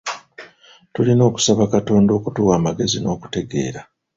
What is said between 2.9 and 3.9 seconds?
n'okutegeera.